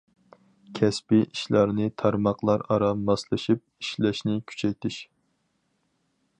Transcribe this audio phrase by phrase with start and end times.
[0.77, 4.99] كەسپىي ئىشلارنى تارماقلار ئارا ماسلىشىپ ئىشلەشنى كۈچەيتىش.